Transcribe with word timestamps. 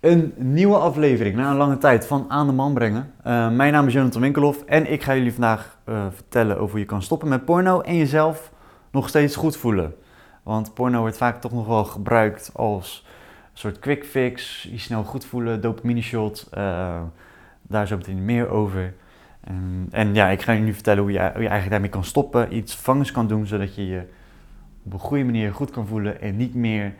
Een 0.00 0.32
nieuwe 0.36 0.76
aflevering 0.76 1.36
na 1.36 1.50
een 1.50 1.56
lange 1.56 1.78
tijd 1.78 2.06
van 2.06 2.24
Aan 2.28 2.46
de 2.46 2.52
Man 2.52 2.74
brengen. 2.74 3.12
Uh, 3.26 3.50
mijn 3.50 3.72
naam 3.72 3.86
is 3.86 3.92
Jonathan 3.92 4.20
Winkelhoff 4.20 4.64
en 4.64 4.92
ik 4.92 5.02
ga 5.02 5.14
jullie 5.14 5.32
vandaag 5.32 5.78
uh, 5.88 6.06
vertellen 6.10 6.58
over 6.58 6.70
hoe 6.70 6.78
je 6.78 6.84
kan 6.84 7.02
stoppen 7.02 7.28
met 7.28 7.44
porno 7.44 7.80
en 7.80 7.96
jezelf 7.96 8.52
nog 8.90 9.08
steeds 9.08 9.36
goed 9.36 9.56
voelen. 9.56 9.94
Want 10.42 10.74
porno 10.74 11.00
wordt 11.00 11.16
vaak 11.16 11.40
toch 11.40 11.52
nog 11.52 11.66
wel 11.66 11.84
gebruikt 11.84 12.50
als 12.54 13.06
een 13.52 13.58
soort 13.58 13.78
quick 13.78 14.04
fix, 14.04 14.62
je 14.70 14.78
snel 14.78 15.04
goed 15.04 15.24
voelen, 15.24 15.60
dopamine 15.60 16.02
shot. 16.02 16.48
Uh, 16.54 17.00
daar 17.62 17.86
zo 17.86 17.96
meteen 17.96 18.24
meer 18.24 18.48
over. 18.48 18.94
En, 19.40 19.88
en, 19.90 20.14
ja, 20.14 20.28
ik 20.28 20.42
ga 20.42 20.52
nu 20.52 20.72
vertellen 20.74 21.02
hoe 21.02 21.12
je, 21.12 21.18
hoe 21.18 21.28
je 21.28 21.34
eigenlijk 21.34 21.70
daarmee 21.70 21.90
kan 21.90 22.04
stoppen, 22.04 22.56
iets 22.56 22.74
vangers 22.74 23.12
kan 23.12 23.26
doen, 23.26 23.46
zodat 23.46 23.74
je 23.74 23.86
je 23.86 24.02
op 24.82 24.92
een 24.92 24.98
goede 24.98 25.24
manier 25.24 25.54
goed 25.54 25.70
kan 25.70 25.86
voelen 25.86 26.20
en 26.20 26.36
niet 26.36 26.54
meer 26.54 26.94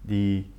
die 0.00 0.56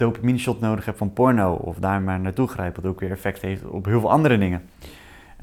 dopamine 0.00 0.38
shot 0.38 0.60
nodig 0.60 0.84
hebt 0.84 0.98
van 0.98 1.12
porno 1.12 1.52
of 1.52 1.76
daar 1.76 2.02
maar 2.02 2.20
naartoe 2.20 2.48
grijpt, 2.48 2.76
wat 2.76 2.86
ook 2.86 3.00
weer 3.00 3.10
effect 3.10 3.42
heeft 3.42 3.64
op 3.64 3.84
heel 3.84 4.00
veel 4.00 4.10
andere 4.10 4.38
dingen. 4.38 4.62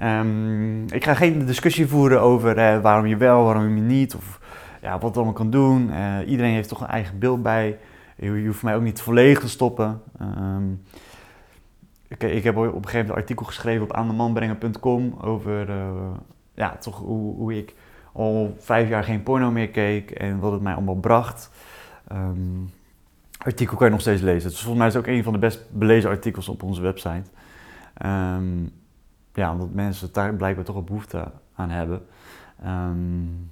Um, 0.03 0.85
ik 0.91 1.03
ga 1.03 1.13
geen 1.13 1.45
discussie 1.45 1.87
voeren 1.87 2.21
over 2.21 2.57
uh, 2.57 2.81
waarom 2.81 3.05
je 3.05 3.17
wel, 3.17 3.43
waarom 3.43 3.75
je 3.75 3.81
niet, 3.81 4.15
of 4.15 4.39
ja, 4.81 4.91
wat 4.91 5.01
het 5.01 5.15
allemaal 5.15 5.33
kan 5.33 5.49
doen. 5.49 5.89
Uh, 5.89 6.17
iedereen 6.27 6.53
heeft 6.53 6.69
toch 6.69 6.81
een 6.81 6.87
eigen 6.87 7.19
beeld 7.19 7.43
bij. 7.43 7.77
Je, 8.15 8.45
hoeft 8.45 8.63
mij 8.63 8.75
ook 8.75 8.81
niet 8.81 9.01
volledig 9.01 9.39
te 9.39 9.49
stoppen. 9.49 10.01
Um, 10.21 10.81
ik, 12.07 12.23
ik, 12.23 12.43
heb 12.43 12.57
op 12.57 12.63
een 12.63 12.71
gegeven 12.71 12.91
moment 12.91 13.09
een 13.09 13.15
artikel 13.15 13.45
geschreven 13.45 13.83
op 13.83 13.93
aandemanbrengen.com 13.93 15.15
over 15.21 15.69
uh, 15.69 15.75
ja, 16.53 16.75
toch 16.79 16.97
hoe, 16.97 17.35
hoe, 17.35 17.57
ik 17.57 17.73
al 18.13 18.55
vijf 18.59 18.89
jaar 18.89 19.03
geen 19.03 19.23
porno 19.23 19.51
meer 19.51 19.69
keek 19.69 20.11
en 20.11 20.39
wat 20.39 20.51
het 20.51 20.61
mij 20.61 20.73
allemaal 20.73 20.95
bracht. 20.95 21.51
Um, 22.11 22.69
artikel 23.47 23.77
kan 23.77 23.85
je 23.85 23.91
nog 23.91 24.01
steeds 24.01 24.21
lezen. 24.21 24.49
Dus 24.49 24.59
volgens 24.59 24.77
mij 24.77 24.87
is 24.87 24.93
het 24.93 25.03
ook 25.03 25.09
een 25.09 25.23
van 25.23 25.33
de 25.33 25.39
best 25.39 25.65
belezen 25.71 26.09
artikels 26.09 26.49
op 26.49 26.63
onze 26.63 26.81
website. 26.81 27.29
Um, 28.05 28.71
ja, 29.33 29.51
omdat 29.51 29.73
mensen 29.73 30.09
daar 30.11 30.33
blijkbaar 30.33 30.65
toch 30.65 30.75
een 30.75 30.85
behoefte 30.85 31.31
aan 31.55 31.69
hebben. 31.69 32.01
Um, 32.65 33.51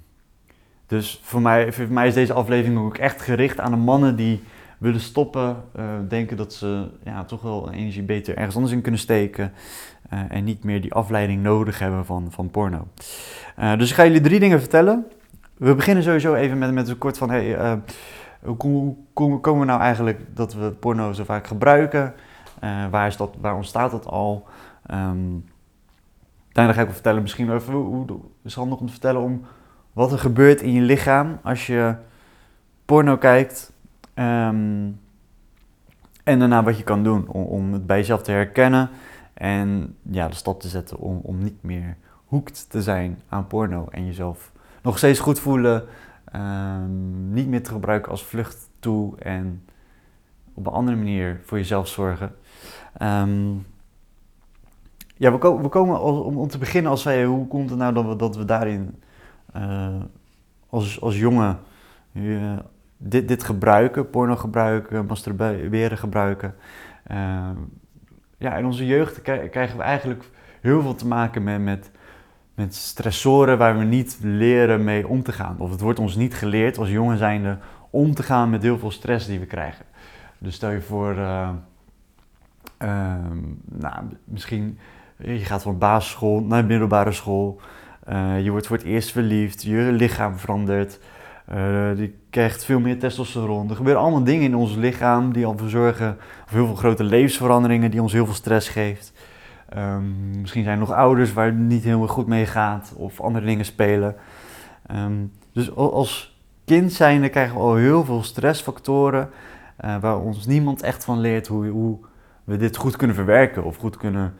dus 0.86 1.20
voor 1.22 1.42
mij, 1.42 1.72
voor 1.72 1.86
mij 1.88 2.06
is 2.06 2.14
deze 2.14 2.32
aflevering 2.32 2.78
ook 2.78 2.96
echt 2.96 3.22
gericht 3.22 3.60
aan 3.60 3.70
de 3.70 3.76
mannen 3.76 4.16
die 4.16 4.42
willen 4.78 5.00
stoppen, 5.00 5.56
uh, 5.76 5.84
denken 6.08 6.36
dat 6.36 6.52
ze 6.52 6.88
ja, 7.04 7.24
toch 7.24 7.42
wel 7.42 7.72
energie 7.72 8.02
beter 8.02 8.36
ergens 8.36 8.54
anders 8.54 8.74
in 8.74 8.80
kunnen 8.80 9.00
steken 9.00 9.52
uh, 10.12 10.20
en 10.28 10.44
niet 10.44 10.64
meer 10.64 10.80
die 10.80 10.94
afleiding 10.94 11.42
nodig 11.42 11.78
hebben 11.78 12.04
van, 12.04 12.32
van 12.32 12.50
porno. 12.50 12.86
Uh, 13.58 13.78
dus 13.78 13.90
ik 13.90 13.96
ga 13.96 14.04
jullie 14.04 14.20
drie 14.20 14.40
dingen 14.40 14.60
vertellen. 14.60 15.06
We 15.56 15.74
beginnen 15.74 16.02
sowieso 16.04 16.34
even 16.34 16.58
met, 16.58 16.72
met 16.72 16.88
een 16.88 16.98
kort 16.98 17.18
van, 17.18 17.30
hey, 17.30 17.80
hoe, 18.46 18.94
komen 19.14 19.60
we 19.60 19.64
nou 19.64 19.80
eigenlijk 19.80 20.36
dat 20.36 20.54
we 20.54 20.70
porno 20.70 21.12
zo 21.12 21.24
vaak 21.24 21.46
gebruiken? 21.46 22.14
waar, 22.90 23.06
is 23.06 23.16
dat, 23.16 23.36
waar 23.40 23.54
ontstaat 23.54 23.90
dat 23.90 24.06
al? 24.06 24.46
Um, 24.90 25.44
daarna 26.52 26.72
ga 26.72 26.82
ik 26.82 26.90
vertellen 26.90 27.22
misschien 27.22 27.54
even, 27.54 27.74
hoe, 27.74 28.06
is 28.42 28.54
handig 28.54 28.78
om 28.78 28.86
te 28.86 28.92
vertellen 28.92 29.22
om 29.22 29.42
wat 29.92 30.12
er 30.12 30.18
gebeurt 30.18 30.60
in 30.60 30.72
je 30.72 30.80
lichaam 30.80 31.38
als 31.42 31.66
je 31.66 31.94
porno 32.84 33.16
kijkt. 33.16 33.72
Um, 34.14 35.00
en 36.24 36.38
daarna 36.38 36.62
wat 36.62 36.76
je 36.76 36.84
kan 36.84 37.02
doen 37.02 37.28
om, 37.28 37.42
om, 37.42 37.72
het 37.72 37.86
bij 37.86 37.96
jezelf 37.96 38.22
te 38.22 38.30
herkennen. 38.30 38.90
En 39.34 39.96
ja, 40.02 40.28
de 40.28 40.34
stap 40.34 40.60
te 40.60 40.68
zetten 40.68 40.98
om, 40.98 41.20
om 41.22 41.38
niet 41.38 41.62
meer 41.62 41.96
hoekt 42.24 42.70
te 42.70 42.82
zijn 42.82 43.20
aan 43.28 43.46
porno. 43.46 43.86
En 43.90 44.06
jezelf 44.06 44.52
nog 44.82 44.98
steeds 44.98 45.18
goed 45.18 45.40
voelen. 45.40 45.84
Um, 46.36 47.32
niet 47.32 47.48
meer 47.48 47.62
te 47.62 47.70
gebruiken 47.70 48.10
als 48.10 48.24
vlucht 48.24 48.70
toe. 48.78 49.18
En 49.18 49.64
op 50.54 50.66
een 50.66 50.72
andere 50.72 50.96
manier 50.96 51.40
voor 51.44 51.58
jezelf 51.58 51.88
zorgen. 51.88 52.34
Um, 53.02 53.66
ja, 55.16 55.38
we, 55.38 55.58
we 55.62 55.68
komen 55.68 56.00
om, 56.00 56.36
om, 56.36 56.48
te 56.48 56.58
beginnen 56.58 56.90
als 56.90 57.04
wij, 57.04 57.24
hoe 57.24 57.46
komt 57.46 57.70
het 57.70 57.78
nou 57.78 57.94
dat 57.94 58.06
we, 58.06 58.16
dat 58.16 58.36
we 58.36 58.44
daarin 58.44 59.02
uh, 59.56 59.94
als, 60.68 61.00
als 61.00 61.18
jongen 61.18 61.58
uh, 62.12 62.56
dit, 62.96 63.28
dit 63.28 63.44
gebruiken, 63.44 64.10
porno 64.10 64.36
gebruiken, 64.36 65.06
masturberen 65.06 65.98
gebruiken. 65.98 66.54
Uh, 67.10 67.50
ja, 68.38 68.56
in 68.56 68.64
onze 68.64 68.86
jeugd 68.86 69.22
krijgen 69.22 69.76
we 69.76 69.82
eigenlijk 69.82 70.30
heel 70.60 70.82
veel 70.82 70.94
te 70.94 71.06
maken 71.06 71.42
met, 71.42 71.60
met, 71.60 71.90
met 72.56 72.74
stressoren 72.74 73.58
waar 73.58 73.78
we 73.78 73.84
niet 73.84 74.18
leren 74.22 74.84
mee 74.84 75.08
om 75.08 75.22
te 75.22 75.32
gaan. 75.32 75.56
Of 75.58 75.70
het 75.70 75.80
wordt 75.80 75.98
ons 75.98 76.16
niet 76.16 76.34
geleerd 76.34 76.78
als 76.78 76.90
jongen 76.90 77.18
zijnde 77.18 77.58
om 77.90 78.14
te 78.14 78.22
gaan 78.22 78.50
met 78.50 78.62
heel 78.62 78.78
veel 78.78 78.90
stress 78.90 79.26
die 79.26 79.38
we 79.38 79.46
krijgen. 79.46 79.84
Dus 80.38 80.54
stel 80.54 80.70
je 80.70 80.80
voor, 80.80 81.14
nou, 83.64 84.04
misschien 84.24 84.78
je 85.16 85.44
gaat 85.44 85.62
van 85.62 85.78
basisschool 85.78 86.40
naar 86.40 86.64
middelbare 86.64 87.12
school. 87.12 87.60
Uh, 88.08 88.44
je 88.44 88.50
wordt 88.50 88.66
voor 88.66 88.76
het 88.76 88.86
eerst 88.86 89.12
verliefd, 89.12 89.62
je 89.62 89.76
lichaam 89.92 90.38
verandert. 90.38 91.00
Uh, 91.50 91.56
je 91.98 92.12
krijgt 92.30 92.64
veel 92.64 92.80
meer 92.80 92.98
testosteron. 92.98 93.70
Er 93.70 93.76
gebeuren 93.76 94.02
allemaal 94.02 94.24
dingen 94.24 94.42
in 94.42 94.56
ons 94.56 94.74
lichaam 94.74 95.32
die 95.32 95.48
ervoor 95.48 95.68
zorgen 95.68 96.16
voor 96.46 96.58
heel 96.58 96.66
veel 96.66 96.76
grote 96.76 97.04
levensveranderingen 97.04 97.90
die 97.90 98.02
ons 98.02 98.12
heel 98.12 98.24
veel 98.24 98.34
stress 98.34 98.68
geeft. 98.68 99.12
Um, 99.76 100.40
misschien 100.40 100.62
zijn 100.62 100.74
er 100.74 100.86
nog 100.86 100.92
ouders 100.92 101.32
waar 101.32 101.46
het 101.46 101.56
niet 101.56 101.84
helemaal 101.84 102.06
goed 102.06 102.26
mee 102.26 102.46
gaat 102.46 102.92
of 102.96 103.20
andere 103.20 103.46
dingen 103.46 103.64
spelen. 103.64 104.16
Um, 104.92 105.32
dus 105.52 105.74
als 105.74 106.40
kind 106.64 106.92
zijnde 106.92 107.28
krijgen 107.28 107.54
we 107.54 107.60
al 107.60 107.74
heel 107.74 108.04
veel 108.04 108.22
stressfactoren 108.22 109.28
uh, 109.84 109.96
waar 110.00 110.20
ons 110.20 110.46
niemand 110.46 110.82
echt 110.82 111.04
van 111.04 111.18
leert 111.18 111.46
hoe, 111.46 111.66
hoe 111.66 111.98
we 112.44 112.56
dit 112.56 112.76
goed 112.76 112.96
kunnen 112.96 113.16
verwerken 113.16 113.64
of 113.64 113.76
goed 113.76 113.96
kunnen 113.96 114.34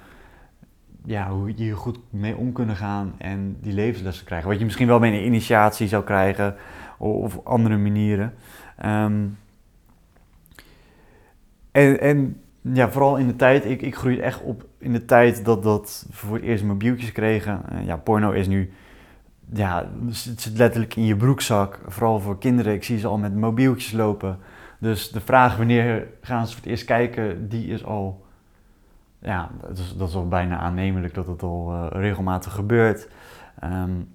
ja, 1.06 1.30
hoe 1.30 1.48
je 1.48 1.54
hier 1.54 1.76
goed 1.76 1.98
mee 2.10 2.36
om 2.36 2.52
kunnen 2.52 2.76
gaan 2.76 3.14
en 3.18 3.56
die 3.60 3.72
levenslessen 3.72 4.26
krijgen. 4.26 4.48
Wat 4.48 4.58
je 4.58 4.64
misschien 4.64 4.86
wel 4.86 4.98
bij 4.98 5.08
een 5.08 5.24
initiatie 5.24 5.88
zou 5.88 6.04
krijgen 6.04 6.56
of, 6.98 7.44
andere 7.44 7.76
manieren. 7.76 8.34
Um, 8.84 9.38
en, 11.72 12.00
en 12.00 12.40
ja, 12.72 12.90
vooral 12.90 13.16
in 13.16 13.26
de 13.26 13.36
tijd, 13.36 13.64
ik, 13.64 13.82
ik 13.82 13.96
groeide 13.96 14.22
echt 14.22 14.42
op 14.42 14.66
in 14.78 14.92
de 14.92 15.04
tijd 15.04 15.44
dat, 15.44 15.62
dat 15.62 16.04
we 16.08 16.16
voor 16.16 16.36
het 16.36 16.44
eerst 16.44 16.64
mobieltjes 16.64 17.12
kregen. 17.12 17.62
Uh, 17.72 17.86
ja, 17.86 17.96
porno 17.96 18.30
is 18.30 18.46
nu, 18.46 18.72
ja, 19.52 19.88
het 20.06 20.40
zit 20.40 20.58
letterlijk 20.58 20.96
in 20.96 21.04
je 21.04 21.16
broekzak. 21.16 21.80
Vooral 21.86 22.20
voor 22.20 22.38
kinderen, 22.38 22.74
ik 22.74 22.84
zie 22.84 22.98
ze 22.98 23.06
al 23.06 23.18
met 23.18 23.34
mobieltjes 23.34 23.92
lopen. 23.92 24.38
Dus 24.78 25.10
de 25.10 25.20
vraag 25.20 25.56
wanneer 25.56 26.06
gaan 26.20 26.46
ze 26.46 26.52
voor 26.52 26.62
het 26.62 26.70
eerst 26.70 26.84
kijken, 26.84 27.48
die 27.48 27.66
is 27.66 27.84
al 27.84 28.24
ja, 29.18 29.50
dat 29.60 29.78
is, 29.78 29.94
dat 29.96 30.08
is 30.08 30.14
al 30.14 30.28
bijna 30.28 30.58
aannemelijk 30.58 31.14
dat 31.14 31.26
het 31.26 31.42
al 31.42 31.72
uh, 31.72 31.86
regelmatig 31.90 32.52
gebeurt. 32.52 33.08
Um, 33.64 34.14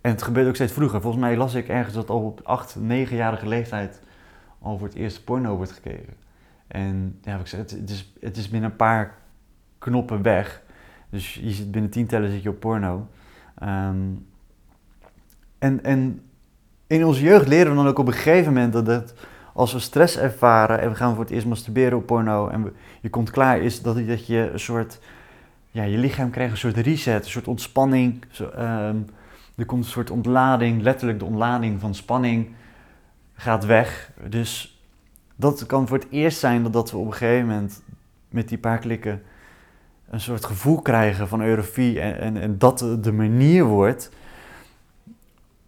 en 0.00 0.10
het 0.10 0.22
gebeurt 0.22 0.48
ook 0.48 0.54
steeds 0.54 0.72
vroeger. 0.72 1.00
Volgens 1.00 1.22
mij 1.22 1.36
las 1.36 1.54
ik 1.54 1.68
ergens 1.68 1.94
dat 1.94 2.10
al 2.10 2.20
op 2.20 2.40
8, 2.42 2.76
9-jarige 2.78 3.48
leeftijd 3.48 4.02
al 4.58 4.78
voor 4.78 4.86
het 4.86 4.96
eerste 4.96 5.24
porno 5.24 5.56
wordt 5.56 5.72
gekeken. 5.72 6.14
En 6.66 7.18
ja, 7.22 7.38
ik 7.38 7.46
zeg, 7.46 7.60
het, 7.60 7.90
is, 7.90 8.12
het 8.20 8.36
is 8.36 8.48
binnen 8.48 8.70
een 8.70 8.76
paar 8.76 9.14
knoppen 9.78 10.22
weg. 10.22 10.62
Dus 11.10 11.34
je 11.34 11.50
zit 11.50 11.70
binnen 11.70 11.90
tien 11.90 12.06
tellen 12.06 12.30
zit 12.30 12.42
je 12.42 12.48
op 12.48 12.60
porno. 12.60 13.08
Um, 13.62 14.26
en, 15.58 15.84
en 15.84 16.22
in 16.86 17.04
onze 17.04 17.22
jeugd 17.22 17.48
leren 17.48 17.70
we 17.70 17.76
dan 17.76 17.86
ook 17.86 17.98
op 17.98 18.06
een 18.06 18.12
gegeven 18.12 18.52
moment 18.52 18.72
dat 18.72 19.14
als 19.52 19.72
we 19.72 19.78
stress 19.78 20.18
ervaren 20.18 20.80
en 20.80 20.88
we 20.88 20.94
gaan 20.94 21.14
voor 21.14 21.24
het 21.24 21.32
eerst 21.32 21.46
masturberen 21.46 21.98
op 21.98 22.06
porno 22.06 22.48
en 22.48 22.72
je 23.00 23.10
komt 23.10 23.30
klaar, 23.30 23.58
is 23.58 23.82
dat, 23.82 24.06
dat 24.06 24.26
je 24.26 24.50
een 24.52 24.60
soort, 24.60 24.98
ja, 25.70 25.82
je 25.82 25.98
lichaam 25.98 26.30
krijgt 26.30 26.52
een 26.52 26.58
soort 26.58 26.76
reset, 26.76 27.24
een 27.24 27.30
soort 27.30 27.48
ontspanning. 27.48 28.24
Zo, 28.30 28.44
um, 28.44 29.06
er 29.56 29.66
komt 29.66 29.84
een 29.84 29.90
soort 29.90 30.10
ontlading, 30.10 30.82
letterlijk 30.82 31.18
de 31.18 31.24
ontlading 31.24 31.80
van 31.80 31.94
spanning 31.94 32.48
gaat 33.34 33.64
weg. 33.64 34.10
Dus 34.28 34.73
dat 35.36 35.66
kan 35.66 35.88
voor 35.88 35.98
het 35.98 36.06
eerst 36.10 36.38
zijn 36.38 36.62
dat, 36.62 36.72
dat 36.72 36.90
we 36.90 36.96
op 36.96 37.06
een 37.06 37.12
gegeven 37.12 37.46
moment 37.46 37.82
met 38.28 38.48
die 38.48 38.58
paar 38.58 38.78
klikken 38.78 39.22
een 40.10 40.20
soort 40.20 40.44
gevoel 40.44 40.82
krijgen 40.82 41.28
van 41.28 41.42
euforie 41.42 42.00
en, 42.00 42.36
en, 42.36 42.58
dat 42.58 42.78
de 43.00 43.12
manier 43.12 43.64
wordt 43.64 44.10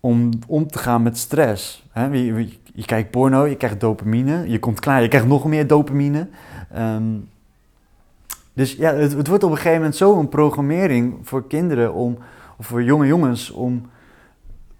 om 0.01 0.31
om 0.47 0.67
te 0.67 0.79
gaan 0.79 1.03
met 1.03 1.19
stress. 1.19 1.85
je, 1.95 2.49
je, 2.75 2.85
kijkt 2.85 3.11
porno, 3.11 3.45
je 3.45 3.57
krijgt 3.57 3.81
dopamine, 3.81 4.49
je 4.49 4.59
komt 4.59 4.81
klaar, 4.81 5.03
je 5.03 5.09
krijgt 5.09 5.27
nog 5.27 5.45
meer 5.45 5.67
dopamine. 5.67 6.29
Um, 6.77 7.29
dus 8.53 8.73
ja, 8.73 8.95
het, 8.95 9.27
wordt 9.27 9.45
op 9.45 9.51
een 9.51 9.57
gegeven 9.57 9.79
moment 9.79 9.97
zo 9.97 10.19
een 10.19 10.29
programmering 10.29 11.19
voor 11.23 11.47
kinderen 11.47 11.95
om, 11.95 12.19
of 12.57 12.67
voor 12.67 12.83
jonge 12.83 13.07
jongens 13.07 13.51
om 13.51 13.91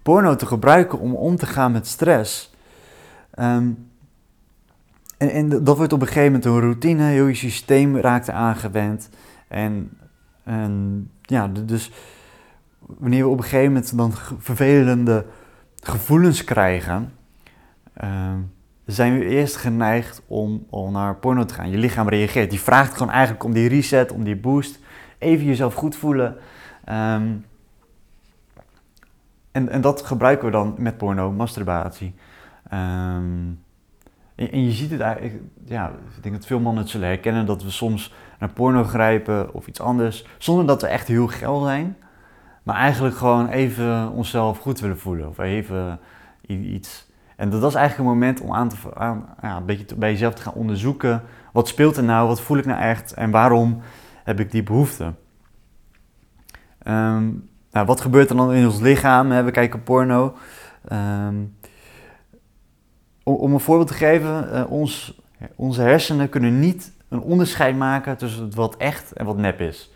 porno 0.01 0.35
te 0.35 0.45
gebruiken 0.45 0.99
om 0.99 1.15
om 1.15 1.35
te 1.35 1.45
gaan 1.45 1.71
met 1.71 1.87
stress. 1.87 2.53
Um, 3.39 3.89
en, 5.17 5.63
dat 5.63 5.77
wordt 5.77 5.93
op 5.93 6.01
een 6.01 6.07
gegeven 6.07 6.25
moment 6.25 6.45
een 6.45 6.59
routine, 6.59 7.03
heel 7.03 7.25
je 7.25 7.33
systeem 7.33 7.97
raakt 7.97 8.29
aangewend. 8.29 9.09
En, 9.47 9.91
ja, 11.21 11.47
dus 11.47 11.91
wanneer 12.79 13.23
we 13.23 13.29
op 13.29 13.37
een 13.37 13.43
gegeven 13.43 13.67
moment 13.67 13.97
dan 13.97 14.13
vervelende 14.37 15.25
gevoelens 15.79 16.43
krijgen, 16.43 17.13
uh, 18.03 18.33
zijn 18.85 19.19
we 19.19 19.25
eerst 19.25 19.55
geneigd 19.55 20.21
om 20.27 20.65
al 20.69 20.89
naar 20.89 21.15
porno 21.15 21.45
te 21.45 21.53
gaan. 21.53 21.69
Je 21.69 21.77
lichaam 21.77 22.09
reageert. 22.09 22.49
Die 22.49 22.59
vraagt 22.59 22.93
gewoon 22.93 23.11
eigenlijk 23.11 23.43
om 23.43 23.53
die 23.53 23.69
reset, 23.69 24.11
om 24.11 24.23
die 24.23 24.35
boost. 24.35 24.79
Even 25.17 25.45
jezelf 25.45 25.73
goed 25.73 25.95
voelen. 25.95 26.37
Ehm, 26.83 27.35
en, 29.51 29.69
en 29.69 29.81
dat 29.81 30.01
gebruiken 30.01 30.45
we 30.45 30.51
dan 30.51 30.75
met 30.77 30.97
porno, 30.97 31.31
masturbatie. 31.31 32.15
Ehm, 32.69 33.51
en, 34.37 34.63
je 34.63 34.71
ziet 34.71 34.91
het 34.91 34.99
eigenlijk, 34.99 35.43
ja, 35.65 35.91
ik 36.15 36.23
denk 36.23 36.35
dat 36.35 36.45
veel 36.45 36.59
mannen 36.59 36.83
het 36.83 36.91
zullen 36.91 37.07
herkennen 37.07 37.45
dat 37.45 37.63
we 37.63 37.69
soms 37.69 38.13
naar 38.39 38.49
porno 38.49 38.83
grijpen 38.83 39.53
of 39.53 39.67
iets 39.67 39.81
anders, 39.81 40.25
zonder 40.37 40.65
dat 40.65 40.81
we 40.81 40.87
echt 40.87 41.07
heel 41.07 41.27
geil 41.27 41.61
zijn, 41.61 41.97
maar 42.63 42.75
eigenlijk 42.75 43.15
gewoon 43.15 43.47
even 43.47 44.11
onszelf 44.11 44.59
goed 44.59 44.79
willen 44.79 44.99
voelen 44.99 45.27
of 45.27 45.37
even 45.37 45.99
iets. 46.47 47.07
En 47.35 47.49
dat 47.49 47.63
is 47.63 47.75
eigenlijk 47.75 48.09
een 48.09 48.15
moment 48.15 48.41
om 48.41 48.53
aan 48.53 48.69
te, 48.69 48.75
ja, 49.41 49.57
een 49.57 49.65
beetje 49.65 49.95
bij 49.95 50.11
jezelf 50.11 50.33
te 50.33 50.41
gaan 50.41 50.53
onderzoeken. 50.53 51.23
Wat 51.53 51.67
speelt 51.67 51.97
er 51.97 52.03
nou? 52.03 52.27
Wat 52.27 52.41
voel 52.41 52.57
ik 52.57 52.65
nou 52.65 52.81
echt? 52.81 53.13
En 53.13 53.31
waarom 53.31 53.81
heb 54.23 54.39
ik 54.39 54.51
die 54.51 54.63
behoefte? 54.63 55.13
Ehm, 56.83 57.29
nou, 57.71 57.85
wat 57.85 58.01
gebeurt 58.01 58.29
er 58.29 58.35
dan 58.35 58.53
in 58.53 58.65
ons 58.65 58.79
lichaam? 58.79 59.29
We 59.29 59.51
kijken 59.51 59.83
porno. 59.83 60.35
Ehm, 63.27 63.35
om, 63.35 63.53
een 63.53 63.59
voorbeeld 63.59 63.87
te 63.87 63.93
geven, 63.93 64.49
uh, 64.53 64.71
ons, 64.71 65.21
onze 65.55 65.81
hersenen 65.81 66.29
kunnen 66.29 66.59
niet 66.59 66.91
een 67.09 67.21
onderscheid 67.21 67.75
maken 67.75 68.17
tussen 68.17 68.55
wat 68.55 68.77
echt 68.77 69.13
en 69.13 69.25
wat 69.25 69.37
nep 69.37 69.59
is. 69.59 69.91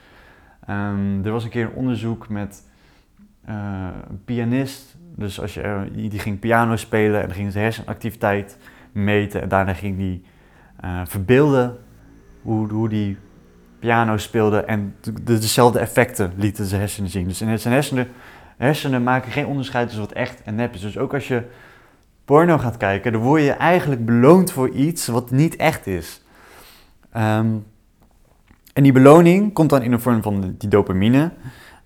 Um, 0.70 1.26
er 1.26 1.32
was 1.32 1.44
een 1.44 1.50
keer 1.50 1.66
een 1.66 1.74
onderzoek 1.74 2.30
met 2.30 2.64
uh, 3.50 3.88
een 4.10 4.24
pianist. 4.26 4.96
Dus 5.16 5.42
als 5.42 5.54
je, 5.54 5.90
die 5.92 6.20
ging 6.20 6.40
piano 6.40 6.76
spelen 6.76 7.24
en 7.24 7.32
ging 7.32 7.52
zijn 7.52 7.64
hersenactiviteit 7.64 8.58
meten. 8.92 9.42
En 9.42 9.50
daarna 9.50 9.74
ging 9.74 9.98
die 9.98 10.24
verbeelden 11.04 11.78
hoe, 12.42 12.68
hoe 12.72 12.90
die 12.90 13.18
piano 13.80 14.18
speelde. 14.18 14.60
En 14.60 14.96
de, 15.02 15.24
dezelfde 15.24 15.80
effecten 15.80 16.34
lieten 16.36 16.66
zijn 16.66 16.82
hersenen 16.82 17.10
zien. 17.10 17.28
Dus 17.28 17.42
in 17.42 17.60
zijn 17.60 17.74
hersenen, 17.74 18.08
hersenen 18.58 19.04
maken 19.04 19.32
geen 19.32 19.46
onderscheid 19.46 19.88
tussen 19.88 20.06
wat 20.06 20.16
echt 20.16 20.42
en 20.42 20.56
nep 20.56 20.74
is. 20.74 20.82
Dus 20.82 20.98
ook 20.98 21.14
als 21.14 21.28
je 21.28 21.44
porno 22.32 22.58
gaat 22.58 22.78
kijken, 22.78 23.12
dan 23.12 23.22
word 23.22 23.42
je 23.42 23.52
eigenlijk 23.52 24.06
beloond 24.06 24.52
voor 24.52 24.70
iets 24.70 25.08
wat 25.08 25.32
niet 25.32 25.56
echt 25.56 25.88
is. 25.88 26.22
Um, 27.18 27.66
en 28.74 28.84
die 28.84 28.92
beloning 28.92 29.54
komt 29.54 29.70
dan 29.70 29.82
in 29.82 29.92
de 29.92 30.00
vorm 30.00 30.22
van 30.22 30.56
die 30.58 30.70
dopamine. 30.70 31.32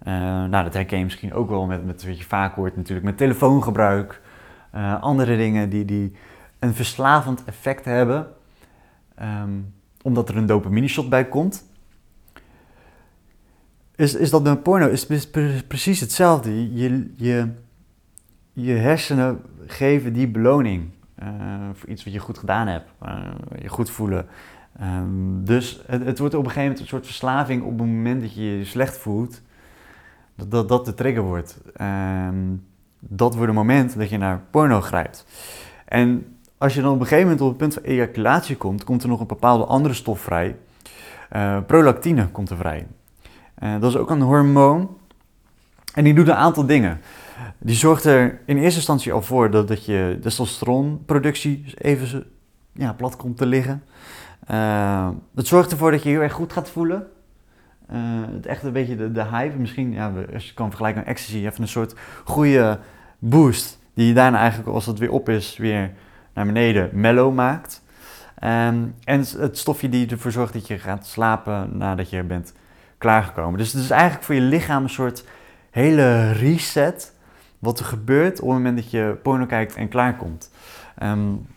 Uh, 0.08 0.14
nou, 0.44 0.64
dat 0.64 0.74
herken 0.74 0.98
je 0.98 1.04
misschien 1.04 1.34
ook 1.34 1.50
wel 1.50 1.66
met, 1.66 1.86
met 1.86 2.06
wat 2.06 2.18
je 2.18 2.24
vaak 2.24 2.56
hoort 2.56 2.76
natuurlijk, 2.76 3.06
met 3.06 3.18
telefoongebruik. 3.18 4.22
Uh, 4.76 5.02
andere 5.02 5.38
dingen 5.38 5.70
die, 5.70 5.86
die 5.86 6.16
een 6.60 6.74
verslavend 6.74 7.44
effect 7.44 7.86
hebben. 7.86 8.28
Um, 9.22 9.74
omdat 10.02 10.30
er 10.30 10.38
een 10.38 10.46
dopamine 10.46 10.88
shot 10.88 11.10
bij 11.10 11.26
komt. 11.26 11.66
Is, 13.96 14.16
is 14.16 14.30
dat 14.30 14.44
met 14.44 14.64
porno 14.64 14.88
is, 14.88 15.06
is 15.08 15.30
precies 15.68 16.00
hetzelfde. 16.00 16.74
Je, 16.74 17.14
je, 17.16 17.50
je 18.56 18.74
hersenen 18.74 19.42
geven 19.66 20.14
die 20.14 20.28
beloning 20.28 20.90
uh, 21.20 21.28
voor 21.74 21.90
iets 21.90 22.04
wat 22.04 22.14
je 22.14 22.20
goed 22.20 22.38
gedaan 22.38 22.68
hebt. 22.68 22.90
je 23.62 23.68
goed 23.68 23.90
voelen. 23.90 24.28
Um, 24.82 25.46
dus 25.46 25.82
het, 25.86 26.06
het, 26.06 26.20
wordt 26.20 26.34
op 26.34 26.40
een 26.40 26.50
gegeven 26.50 26.64
moment 26.64 26.80
een 26.80 26.88
soort 26.88 27.06
verslaving 27.06 27.64
op 27.64 27.70
het 27.80 27.88
moment 27.88 28.22
dat 28.22 28.36
je 28.36 28.58
je 28.58 28.66
slecht 28.66 28.98
voelt. 28.98 29.42
Dat 30.36 30.52
dat, 30.52 30.70
dat 30.70 30.86
de 30.86 30.94
trigger 30.94 31.24
wordt. 31.24 31.62
Um, 31.82 32.66
dat 33.00 33.34
wordt 33.34 33.48
het 33.48 33.58
moment 33.58 33.98
dat 33.98 34.10
je 34.10 34.18
naar 34.18 34.42
porno 34.50 34.82
grijpt. 34.82 35.26
En 35.86 36.38
als 36.58 36.74
je 36.74 36.82
dan 36.82 36.94
op 36.94 37.00
een 37.00 37.08
gegeven 37.08 37.24
moment 37.24 37.42
op 37.42 37.50
het 37.50 37.58
punt 37.58 37.74
van 37.74 37.84
ejaculatie 37.84 38.56
komt, 38.56 38.84
komt 38.84 39.04
er 39.04 39.10
nog 39.10 39.20
een 39.20 39.28
bepaalde 39.28 39.66
andere 39.66 39.94
stof 39.94 40.20
vrij. 40.20 40.56
Uh, 41.36 41.58
prolactine 41.68 42.28
komt 42.28 42.50
er 42.50 42.58
vrij. 42.58 42.88
Dat 43.80 43.84
is 43.92 43.98
ook 43.98 44.10
een 44.10 44.22
hormoon. 44.22 44.98
En 45.94 46.04
die 46.04 46.14
doet 46.14 46.28
een 46.28 46.34
aantal 46.34 46.66
dingen. 46.66 47.02
Die 47.58 47.76
zorgt 47.76 48.06
er 48.06 48.40
in 48.46 48.58
eerste 48.58 48.78
instantie 48.78 49.14
al 49.14 49.22
voor 49.22 49.52
dat, 49.52 49.68
dat 49.68 49.86
je 49.86 50.18
testosteronproductie 50.22 51.74
even 51.78 52.26
ja, 52.74 52.94
plat 52.94 53.16
komt 53.16 53.38
te 53.38 53.46
liggen. 53.46 53.84
Uh, 54.52 55.10
het 55.36 55.48
zorgt 55.48 55.72
ervoor 55.72 55.92
dat 55.92 56.04
je 56.04 56.10
heel 56.10 56.22
erg 56.22 56.34
goed 56.34 56.54
gaat 56.54 56.70
voelen. 56.70 57.08
Uh, 57.92 57.98
het 58.32 58.46
echt 58.46 58.64
een 58.64 58.72
beetje 58.72 58.96
de, 58.96 59.12
de 59.12 59.26
hype. 59.26 59.58
Misschien, 59.58 59.92
ja, 59.92 60.14
als 60.34 60.48
je 60.48 60.54
kan 60.54 60.68
vergelijken 60.68 61.02
met 61.02 61.10
ecstasy, 61.10 61.38
even 61.38 61.62
een 61.62 61.68
soort 61.68 61.96
goede 62.24 62.80
boost. 63.20 63.80
Die 63.94 64.08
je 64.08 64.14
daarna 64.14 64.38
eigenlijk, 64.38 64.70
als 64.70 64.86
het 64.86 65.00
weer 65.00 65.12
op 65.12 65.30
is, 65.30 65.58
weer 65.58 65.92
naar 66.34 66.46
beneden 66.46 66.90
mellow 66.94 67.34
maakt. 67.34 67.84
Um, 68.44 68.96
en 69.04 69.26
het 69.38 69.58
stofje 69.58 69.90
die 69.90 70.10
ervoor 70.10 70.32
zorgt 70.32 70.54
dat 70.54 70.68
je 70.68 70.78
gaat 70.78 71.06
slapen 71.06 71.78
nadat 71.78 72.10
je 72.10 72.24
bent 72.24 72.54
klaargekomen. 72.98 73.58
Dus 73.58 73.74
het 73.74 73.84
is 73.84 73.90
eigenlijk 73.90 74.24
voor 74.24 74.36
je 74.36 74.42
lichaam 74.42 74.84
een 74.84 74.90
soort 74.90 75.26
hele 75.72 76.32
reset. 76.32 77.15
Wat 77.66 77.80
er 77.80 77.86
gebeurt 77.86 78.40
op 78.40 78.48
het 78.48 78.58
moment 78.58 78.76
dat 78.76 78.92
je 78.92 79.18
porno 79.24 79.46
kijkt 79.46 79.76
en 79.76 79.88
klaarkomt. 79.88 80.52
Um, 81.04 81.48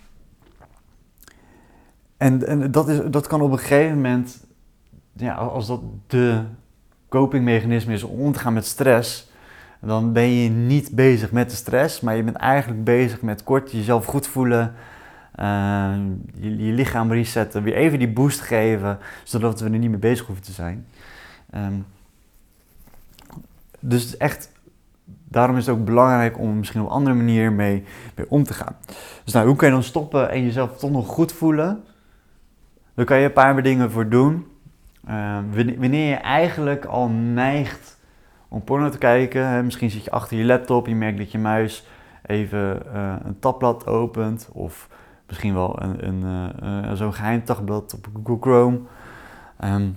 en, 2.16 2.46
en 2.46 2.70
dat, 2.70 2.88
is, 2.88 3.00
dat 3.10 3.26
kan 3.26 3.40
op 3.40 3.52
een 3.52 3.58
gegeven 3.58 3.94
moment, 3.94 4.46
ja, 5.12 5.34
als 5.34 5.66
dat 5.66 5.80
de 6.06 6.42
copingmechanisme 7.08 7.92
is 7.92 8.02
om 8.02 8.32
te 8.32 8.38
gaan 8.38 8.52
met 8.52 8.66
stress, 8.66 9.30
dan 9.80 10.12
ben 10.12 10.28
je 10.28 10.50
niet 10.50 10.90
bezig 10.94 11.32
met 11.32 11.50
de 11.50 11.56
stress, 11.56 12.00
maar 12.00 12.16
je 12.16 12.22
bent 12.22 12.36
eigenlijk 12.36 12.84
bezig 12.84 13.22
met 13.22 13.44
kort 13.44 13.72
jezelf 13.72 14.04
goed 14.04 14.26
voelen, 14.26 14.74
je, 16.34 16.56
je, 16.56 16.72
lichaam 16.72 17.12
resetten, 17.12 17.62
weer 17.62 17.74
even 17.74 17.98
die 17.98 18.12
boost 18.12 18.40
geven, 18.40 18.98
zodat 19.24 19.60
we 19.60 19.70
er 19.70 19.78
niet 19.78 19.90
mee 19.90 19.98
bezig 19.98 20.26
hoeven 20.26 20.44
te 20.44 20.52
zijn. 20.52 20.86
Um, 21.54 21.86
dus 23.80 24.16
echt, 24.16 24.52
daarom 25.28 25.56
is 25.56 25.66
het 25.66 25.76
ook 25.76 25.84
belangrijk 25.84 26.38
om 26.38 26.58
misschien 26.58 26.80
op 26.80 26.86
een 26.86 26.92
andere 26.92 27.16
manier 27.16 27.52
mee, 27.52 27.84
om 28.28 28.42
te 28.42 28.54
gaan. 28.54 28.76
Dus 29.24 29.32
nou, 29.32 29.46
hoe 29.46 29.56
kun 29.56 29.66
je 29.66 29.72
dan 29.72 29.82
stoppen 29.82 30.30
en 30.30 30.42
jezelf 30.42 30.78
toch 30.78 30.90
nog 30.90 31.06
goed 31.06 31.32
voelen? 31.32 31.84
Daar 32.94 33.04
kan 33.04 33.18
je 33.18 33.24
een 33.24 33.32
paar 33.32 33.62
dingen 33.62 33.90
voor 33.90 34.08
doen. 34.08 34.46
Uh, 35.08 35.38
wanneer 35.78 36.08
je 36.08 36.14
eigenlijk 36.14 36.84
al 36.84 37.08
neigt 37.08 37.98
om 38.48 38.64
porno 38.64 38.88
te 38.88 38.98
kijken, 38.98 39.64
misschien 39.64 39.90
zit 39.90 40.04
je 40.04 40.10
achter 40.10 40.36
je 40.36 40.44
laptop, 40.44 40.86
je 40.86 40.94
merkt 40.94 41.18
dat 41.18 41.32
je 41.32 41.38
muis 41.38 41.86
even 42.26 42.82
uh, 42.94 43.14
een 43.22 43.38
tabblad 43.38 43.86
opent, 43.86 44.48
of 44.52 44.88
misschien 45.26 45.54
wel 45.54 45.82
een, 45.82 46.06
een, 46.08 46.52
uh, 46.62 46.92
zo'n 46.92 47.14
geheim 47.14 47.44
tabblad 47.44 47.94
op 47.94 48.08
Google 48.14 48.36
Chrome. 48.40 48.78
Um, 49.64 49.96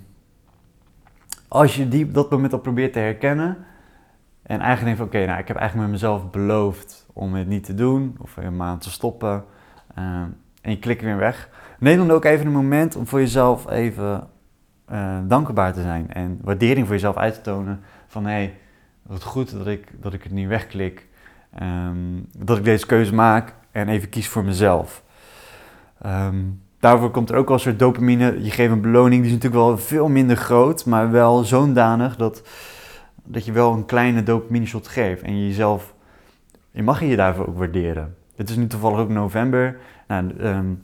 als 1.48 1.75
je 1.75 1.88
die, 1.88 2.12
dat 2.12 2.29
moment 2.29 2.53
al 2.53 2.60
probeert 2.60 2.94
te 2.94 3.00
herkennen 3.00 3.58
en 4.51 4.60
eigenlijk 4.60 4.98
denkt 4.98 4.98
van 4.98 5.08
oké, 5.08 5.25
nou 5.25 5.39
ik 5.39 5.48
heb 5.48 5.58
eigenlijk 5.58 5.89
met 5.89 6.00
mezelf 6.01 6.29
beloofd 6.29 7.08
om 7.13 7.34
het 7.34 7.48
niet 7.48 7.63
te 7.63 7.74
doen 7.74 8.15
of 8.20 8.38
een 8.38 8.55
maand 8.55 8.81
te 8.81 8.91
stoppen 8.91 9.43
en 10.62 10.72
je 10.72 10.79
klikt 10.79 11.01
weer 11.01 11.17
weg 11.17 11.50
Neem 11.81 11.98
dan 11.98 12.12
ook 12.12 12.25
even 12.25 12.46
een 12.46 12.51
moment 12.51 12.96
om 12.96 13.08
voor 13.08 13.20
jezelf 13.20 13.70
even 13.70 14.27
uh, 14.91 15.17
dankbaar 15.24 15.74
te 15.74 15.81
zijn 15.81 16.13
en 16.13 16.39
waardering 16.41 16.86
voor 16.86 16.96
jezelf 16.96 17.17
uit 17.17 17.34
te 17.34 17.41
tonen. 17.41 17.81
Van 18.08 18.25
hé, 18.25 18.31
hey, 18.31 18.58
wat 19.01 19.24
goed 19.24 19.58
dat 19.58 19.67
ik, 19.67 19.88
dat 20.01 20.13
ik 20.13 20.24
het 20.24 20.31
niet 20.31 20.48
wegklik. 20.48 21.08
Um, 21.62 22.27
dat 22.38 22.58
ik 22.58 22.63
deze 22.63 22.86
keuze 22.86 23.13
maak 23.13 23.53
en 23.72 23.89
even 23.89 24.10
kies 24.10 24.27
voor 24.27 24.43
mezelf. 24.43 25.03
Um, 26.05 26.62
daarvoor 26.79 27.12
komt 27.12 27.29
er 27.29 27.36
ook 27.36 27.46
wel 27.46 27.55
een 27.55 27.62
soort 27.62 27.79
dopamine. 27.79 28.43
Je 28.43 28.51
geeft 28.51 28.72
een 28.72 28.81
beloning, 28.81 29.22
die 29.24 29.31
is 29.31 29.38
natuurlijk 29.38 29.63
wel 29.63 29.77
veel 29.77 30.08
minder 30.08 30.38
groot, 30.38 30.86
maar 30.86 31.12
wel 31.12 31.43
zo'n 31.43 31.74
danig 31.74 32.15
dat, 32.15 32.43
dat 33.32 33.46
je 33.46 33.52
wel 33.52 33.74
een 33.74 33.86
kleine 33.86 34.24
dopamine 34.24 34.66
shot 34.66 34.88
geeft. 34.88 35.22
En 35.22 35.38
je 35.38 35.48
jezelf, 35.48 35.94
je 36.72 36.84
mag 36.84 37.02
je 37.02 37.16
daarvoor 37.16 37.48
ook 37.48 37.58
waarderen. 37.58 38.16
Het 38.36 38.50
is 38.50 38.56
nu 38.56 38.68
toevallig 38.68 39.00
ook 39.00 39.10
november. 39.10 39.78
Nou, 40.08 40.44
um, 40.44 40.84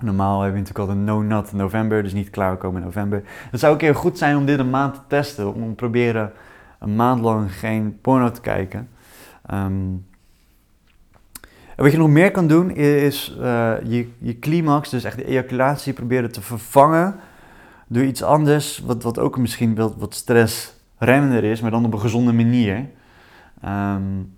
Normaal 0.00 0.40
hebben 0.40 0.60
we 0.60 0.66
natuurlijk 0.68 0.88
al 0.88 0.96
een 0.96 1.04
no-nut 1.04 1.52
november, 1.52 2.02
dus 2.02 2.12
niet 2.12 2.30
klaarkomen 2.30 2.80
in 2.80 2.86
november. 2.86 3.22
Het 3.50 3.60
zou 3.60 3.72
een 3.72 3.78
keer 3.78 3.94
goed 3.94 4.18
zijn 4.18 4.36
om 4.36 4.46
dit 4.46 4.58
een 4.58 4.70
maand 4.70 4.94
te 4.94 5.00
testen, 5.06 5.54
om 5.54 5.68
te 5.68 5.74
proberen 5.74 6.32
een 6.78 6.96
maand 6.96 7.20
lang 7.20 7.52
geen 7.52 7.98
porno 8.00 8.30
te 8.30 8.40
kijken. 8.40 8.88
En 9.46 10.06
wat 11.76 11.92
je 11.92 11.98
nog 11.98 12.08
meer 12.08 12.30
kan 12.30 12.46
doen 12.46 12.70
is 12.70 13.36
uh, 13.40 13.72
je, 13.82 14.08
je 14.18 14.38
climax, 14.38 14.90
dus 14.90 15.04
echt 15.04 15.16
de 15.16 15.24
ejaculatie, 15.24 15.92
proberen 15.92 16.32
te 16.32 16.42
vervangen 16.42 17.16
door 17.86 18.02
iets 18.02 18.22
anders, 18.22 18.82
wat, 18.86 19.02
wat 19.02 19.18
ook 19.18 19.38
misschien 19.38 19.74
wat, 19.74 19.94
wat 19.98 20.14
stressremmender 20.96 21.44
is, 21.44 21.60
maar 21.60 21.70
dan 21.70 21.84
op 21.84 21.92
een 21.92 22.00
gezonde 22.00 22.32
manier. 22.32 22.76
Um, 22.76 24.34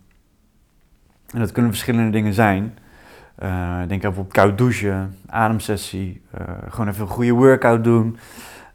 en 1.33 1.39
dat 1.39 1.53
kunnen 1.53 1.71
verschillende 1.71 2.11
dingen 2.11 2.33
zijn. 2.33 2.79
Uh, 3.43 3.79
denk 3.79 4.03
bijvoorbeeld 4.03 4.33
koud 4.33 4.59
douchen, 4.59 5.17
ademsessie, 5.27 6.23
uh, 6.39 6.47
gewoon 6.69 6.89
even 6.89 7.03
een 7.03 7.09
goede 7.09 7.33
workout 7.33 7.85
doen. 7.85 8.19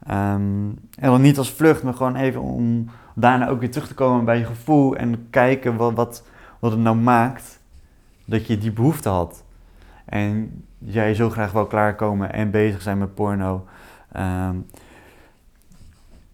En 0.06 0.78
dan 1.00 1.22
niet 1.22 1.38
als 1.38 1.52
vlucht, 1.52 1.84
maar 1.84 1.94
gewoon 1.94 2.16
even 2.16 2.42
om 2.42 2.90
daarna 3.16 3.48
ook 3.48 3.60
weer 3.60 3.72
terug 3.72 3.88
te 3.88 3.94
komen 3.94 4.25
bij 4.25 4.38
je 4.38 4.46
gevoel 4.46 4.96
en 4.96 5.28
kijken 5.30 5.75
wat, 5.75 5.94
wat, 5.94 6.24
wat 6.60 6.72
het 6.72 6.80
nou 6.80 6.96
maakt 6.96 7.60
dat 8.25 8.48
je 8.48 8.58
die 8.58 8.72
behoefte 8.72 9.10
had. 9.10 9.44
en 10.06 10.63
jij 10.78 11.13
zo 11.13 11.30
graag 11.30 11.52
wel 11.52 11.66
klaarkomen 11.66 12.34
en 12.34 12.52
bezig 12.52 12.82
zijn 12.82 12.98
met 12.98 13.13
porno. 13.13 13.68
Ehm, 14.12 14.56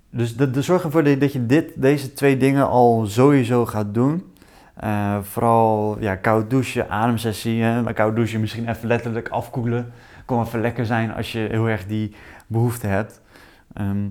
dus 0.09 0.35
de, 0.35 0.51
de 0.51 0.61
zorg 0.61 0.83
ervoor 0.83 1.03
dat 1.03 1.33
je 1.33 1.45
dit, 1.45 1.81
deze 1.81 2.13
twee 2.13 2.37
dingen 2.37 2.67
al 2.67 3.05
sowieso 3.05 3.65
gaat 3.65 3.93
doen. 3.93 4.33
Uh, 4.83 5.17
vooral 5.21 5.97
ja, 5.99 6.15
koud 6.15 6.49
douchen, 6.49 6.89
ademsessie. 6.89 7.61
Hè? 7.61 7.93
Koud 7.93 8.15
douchen 8.15 8.39
misschien 8.39 8.69
even 8.69 8.87
letterlijk 8.87 9.29
afkoelen. 9.29 9.93
Kan 10.25 10.45
even 10.45 10.61
lekker 10.61 10.85
zijn 10.85 11.13
als 11.13 11.31
je 11.31 11.39
heel 11.39 11.69
erg 11.69 11.85
die 11.85 12.15
behoefte 12.47 12.87
hebt. 12.87 13.21
Ehm, 13.73 14.07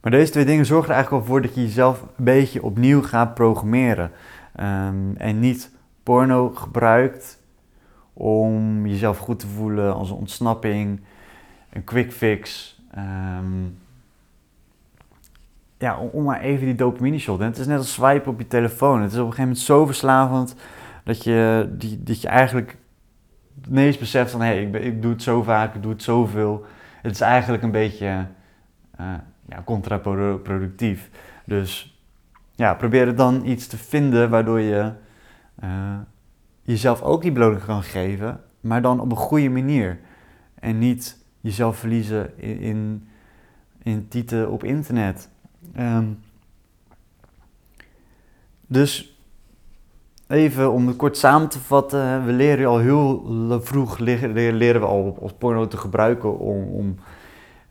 maar 0.00 0.10
deze 0.10 0.32
twee 0.32 0.44
dingen 0.44 0.66
zorgen 0.66 0.88
er 0.88 0.94
eigenlijk 0.94 1.24
al 1.24 1.30
voor 1.30 1.42
dat 1.42 1.54
je 1.54 1.62
jezelf 1.62 2.02
een 2.02 2.24
beetje 2.24 2.62
opnieuw 2.62 3.02
gaat 3.02 3.34
programmeren. 3.34 4.10
Ehm, 4.54 5.16
en 5.16 5.40
niet 5.40 5.70
porno 6.02 6.50
gebruikt 6.50 7.42
om 8.12 8.86
jezelf 8.86 9.18
goed 9.18 9.38
te 9.38 9.46
voelen 9.46 9.94
als 9.94 10.10
een 10.10 10.16
ontsnapping, 10.16 11.00
een 11.72 11.84
quick 11.84 12.12
fix. 12.12 12.76
Um, 12.98 13.78
ja, 15.78 15.98
om, 15.98 16.24
maar 16.24 16.40
even 16.40 16.66
die 16.66 16.74
dopamine 16.74 17.18
shot. 17.18 17.40
En 17.40 17.46
het 17.46 17.58
is 17.58 17.66
net 17.66 17.78
als 17.78 17.92
swipen 17.92 18.32
op 18.32 18.38
je 18.38 18.46
telefoon. 18.46 19.02
Het 19.02 19.12
is 19.12 19.18
op 19.18 19.26
een 19.26 19.32
gegeven 19.32 19.42
moment 19.42 19.64
zo 19.64 19.86
verslavend 19.86 20.54
dat 21.04 21.24
je, 21.24 21.68
die, 21.78 22.02
dat 22.02 22.20
je 22.20 22.28
eigenlijk 22.28 22.76
ineens 23.68 23.98
beseft 23.98 24.30
van 24.30 24.40
hé, 24.40 24.46
hey, 24.46 24.62
ik, 24.62 24.74
ik, 24.74 25.02
doe 25.02 25.12
het 25.12 25.22
zo 25.22 25.42
vaak, 25.42 25.74
ik 25.74 25.82
doe 25.82 25.92
het 25.92 26.02
zoveel. 26.02 26.64
Het 27.02 27.12
is 27.12 27.20
eigenlijk 27.20 27.62
een 27.62 27.70
beetje 27.70 28.26
uh, 29.00 29.14
ja, 29.48 29.62
contraproductief. 29.64 31.10
Dus 31.44 31.98
ja, 32.54 32.74
probeer 32.74 33.14
dan 33.14 33.46
iets 33.46 33.66
te 33.66 33.76
vinden 33.76 34.30
waardoor 34.30 34.60
je 34.60 34.92
uh, 35.64 35.96
jezelf 36.62 37.02
ook 37.02 37.22
die 37.22 37.32
beloning 37.32 37.64
kan 37.64 37.82
geven, 37.82 38.40
maar 38.60 38.82
dan 38.82 39.00
op 39.00 39.10
een 39.10 39.16
goede 39.16 39.48
manier. 39.48 39.98
En 40.54 40.78
niet 40.78 41.24
jezelf 41.40 41.78
verliezen 41.78 42.38
in, 42.38 42.60
in, 43.82 44.08
in 44.08 44.48
op 44.48 44.64
internet. 44.64 45.28
Um, 45.78 46.18
dus 48.66 49.18
even 50.26 50.72
om 50.72 50.86
het 50.86 50.96
kort 50.96 51.16
samen 51.16 51.48
te 51.48 51.58
vatten, 51.58 52.24
we 52.24 52.32
leren 52.32 52.66
al 52.66 52.78
heel 52.78 53.60
vroeg 53.62 53.98
leren, 53.98 54.80
we 54.80 54.86
al 54.86 55.18
als 55.22 55.32
porno 55.38 55.66
te 55.66 55.76
gebruiken 55.76 56.38
om, 56.38 56.62
om 56.62 56.96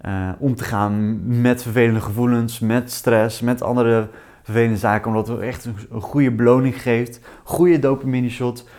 uh, 0.05 0.29
om 0.39 0.55
te 0.55 0.63
gaan 0.63 1.19
met 1.41 1.61
vervelende 1.61 2.01
gevoelens, 2.01 2.59
met 2.59 2.91
stress, 2.91 3.41
met 3.41 3.61
andere 3.61 4.09
vervelende 4.43 4.77
zaken, 4.77 5.07
omdat 5.07 5.27
het 5.27 5.39
echt 5.39 5.65
een, 5.65 6.01
goede 6.01 6.31
beloning 6.31 6.81
geeft, 6.81 7.19
goede 7.43 7.79
dopamine 7.79 8.29
shot, 8.29 8.69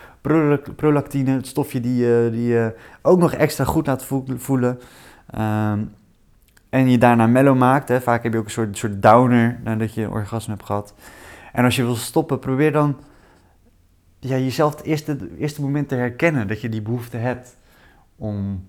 prolactine, 0.77 1.31
het 1.31 1.47
stofje 1.47 1.81
die 1.81 1.97
je, 1.97 2.29
die 2.33 2.47
je 2.47 2.75
ook 3.03 3.19
nog 3.19 3.33
extra 3.33 3.65
goed 3.65 3.87
laat 3.87 4.07
voelen. 4.37 4.79
Um, 5.39 5.97
en 6.69 6.91
je 6.91 6.99
daarna 6.99 7.27
mellow 7.27 7.57
maakt. 7.57 7.89
Hè. 7.89 8.01
Vaak 8.01 8.23
heb 8.23 8.33
je 8.33 8.39
ook 8.39 8.45
een 8.45 8.51
soort, 8.51 8.79
soort 8.79 9.03
downer 9.03 9.61
nadat 9.65 9.95
je 9.95 10.03
een 10.03 10.11
orgasme 10.11 10.55
hebt 10.55 10.67
gehad. 10.67 10.95
En 11.53 11.65
als 11.65 11.77
je 11.77 11.85
wil 11.85 11.95
stoppen, 11.95 12.39
probeer 12.39 12.73
dan 12.73 12.97
ja, 14.19 14.37
jezelf 14.37 14.77
het 14.77 14.85
eerste, 14.85 15.11
het 15.11 15.37
eerste 15.39 15.63
moment 15.63 15.89
te 15.89 15.95
herkennen 15.95 16.49
dat 16.49 16.61
je 16.61 16.69
die 16.69 16.83
behoefte 16.83 17.17
hebt 17.17 17.57
om 18.17 18.69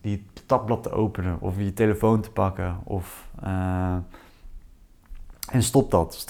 die 0.00 0.26
tabblad 0.46 0.82
te 0.82 0.90
openen 0.90 1.40
of 1.40 1.58
je 1.58 1.72
telefoon 1.72 2.20
te 2.20 2.30
pakken. 2.30 2.76
Of, 2.84 3.28
uh, 3.44 3.96
en 5.50 5.62
stop 5.62 5.90
dat. 5.90 6.26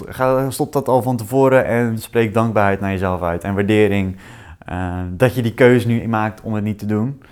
Stop 0.49 0.73
dat 0.73 0.88
al 0.88 1.02
van 1.02 1.16
tevoren 1.16 1.66
en 1.66 1.99
spreek 1.99 2.35
dankbaarheid 2.35 2.80
naar 2.80 2.90
jezelf 2.90 3.23
uit 3.23 3.44
en 3.44 3.54
waardering. 3.54 4.16
Uh, 4.68 5.00
dat 5.11 5.35
je 5.35 5.42
die 5.42 5.54
keuze 5.54 5.87
nu 5.87 6.08
maakt 6.08 6.40
om 6.40 6.54
het 6.54 6.64
niet 6.64 6.78
te 6.78 6.87
doen. 6.87 7.23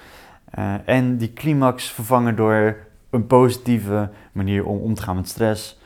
Uh, 0.59 0.75
en 0.85 1.17
die 1.17 1.33
climax 1.33 1.91
vervangen 1.91 2.37
door 2.37 2.77
een 3.11 3.27
positieve 3.27 4.11
manier 4.33 4.65
om 4.65 4.79
om 4.79 4.95
te 4.95 5.03
gaan 5.03 5.17
met 5.17 5.29
stress. 5.29 5.81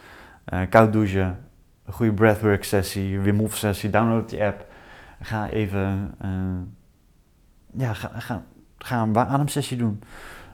Uh, 0.53 0.61
koud 0.71 0.93
douchen, 0.93 1.39
een 1.85 1.93
goede 1.93 2.13
breathwork 2.13 2.65
sessie, 2.65 3.21
Wim 3.21 3.39
Hof 3.39 3.57
sessie, 3.57 3.91
download 3.91 4.29
die 4.29 4.45
app. 4.45 4.67
Ga 5.21 5.49
even 5.49 6.15
ja, 7.73 7.93
ga, 7.95 8.11
ga, 8.15 8.43
ga 8.79 9.03
een 9.03 9.17
ademsessie 9.17 9.77
doen. 9.77 10.03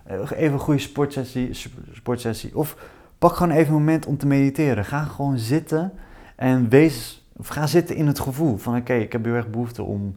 Even 0.06 0.52
een 0.52 0.58
goede 0.58 0.80
sportsessie, 0.80 1.50
sportsessie. 1.92 2.56
Of 2.56 2.76
pak 3.24 3.36
gewoon 3.36 3.56
even 3.56 3.74
een 3.74 3.78
moment 3.78 4.06
om 4.06 4.16
te 4.16 4.26
mediteren. 4.26 4.84
Ga 4.84 5.04
gewoon 5.04 5.38
zitten 5.38 5.92
en 6.36 6.68
wees, 6.68 7.26
of 7.36 7.48
ga 7.48 7.66
zitten 7.66 7.96
in 7.96 8.06
het 8.06 8.20
gevoel 8.20 8.56
van 8.56 8.76
oké, 8.76 8.94
ik 8.94 9.12
heb 9.12 9.24
heel 9.24 9.34
erg 9.34 9.50
behoefte 9.50 9.82
om 9.82 10.16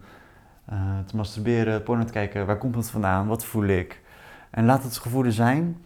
te 1.05 1.15
masturberen, 1.15 1.83
porno 1.83 2.03
te 2.03 2.11
kijken. 2.11 2.45
Waar 2.45 2.57
komt 2.57 2.75
het 2.75 2.89
vandaan? 2.89 3.27
Wat 3.27 3.45
voel 3.45 3.65
ik? 3.65 4.01
En 4.49 4.65
laat 4.65 4.83
het 4.83 4.97
gevoel 4.97 5.25
er 5.25 5.31
zijn. 5.31 5.77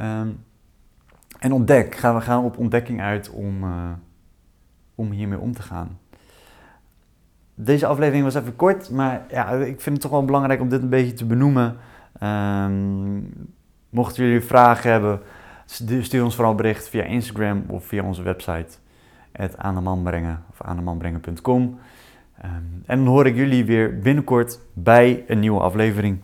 Um, 0.00 0.44
en 1.38 1.52
ontdek, 1.52 1.94
gaan 1.94 2.14
we 2.14 2.20
gaan 2.20 2.44
op 2.44 2.58
ontdekking 2.58 3.00
uit 3.00 3.30
om, 3.30 3.64
uh, 3.64 3.90
om 4.94 5.10
hiermee 5.10 5.38
om 5.38 5.52
te 5.52 5.62
gaan. 5.62 5.98
Deze 7.54 7.86
aflevering 7.86 8.24
was 8.24 8.34
even 8.34 8.56
kort, 8.56 8.90
maar 8.90 9.24
ja, 9.30 9.50
ik 9.50 9.80
vind 9.80 9.96
het 9.96 10.00
toch 10.00 10.10
wel 10.10 10.24
belangrijk 10.24 10.60
om 10.60 10.68
dit 10.68 10.82
een 10.82 10.88
beetje 10.88 11.12
te 11.12 11.26
benoemen. 11.26 11.76
Um, 12.22 13.32
mochten 13.90 14.24
jullie 14.24 14.40
vragen 14.40 14.90
hebben, 14.90 15.20
stuur 15.66 16.24
ons 16.24 16.34
vooral 16.34 16.54
bericht 16.54 16.88
via 16.88 17.02
Instagram 17.02 17.64
of 17.68 17.84
via 17.84 18.02
onze 18.02 18.22
website. 18.22 18.78
Aan 19.56 19.74
de 19.74 19.80
man 19.80 20.02
brengen 20.02 20.44
of 20.50 20.62
aan 20.62 20.76
de 20.76 20.82
man 20.82 20.98
brengen.com. 20.98 21.78
Um, 22.44 22.82
en 22.86 22.98
dan 22.98 23.06
hoor 23.06 23.26
ik 23.26 23.36
jullie 23.36 23.64
weer 23.64 23.98
binnenkort 23.98 24.60
bij 24.72 25.24
een 25.26 25.38
nieuwe 25.38 25.60
aflevering. 25.60 26.20